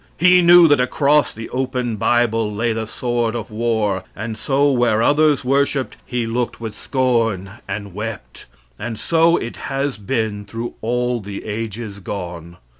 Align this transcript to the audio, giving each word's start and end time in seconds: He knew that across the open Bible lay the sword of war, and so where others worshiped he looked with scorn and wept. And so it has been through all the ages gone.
He 0.17 0.41
knew 0.41 0.67
that 0.67 0.81
across 0.81 1.31
the 1.31 1.47
open 1.51 1.95
Bible 1.97 2.51
lay 2.51 2.73
the 2.73 2.87
sword 2.87 3.35
of 3.35 3.51
war, 3.51 4.03
and 4.15 4.35
so 4.35 4.71
where 4.71 4.99
others 5.03 5.45
worshiped 5.45 5.95
he 6.07 6.25
looked 6.25 6.59
with 6.59 6.73
scorn 6.73 7.51
and 7.67 7.93
wept. 7.93 8.47
And 8.79 8.97
so 8.97 9.37
it 9.37 9.57
has 9.57 9.97
been 9.97 10.45
through 10.45 10.73
all 10.81 11.19
the 11.19 11.45
ages 11.45 11.99
gone. 11.99 12.57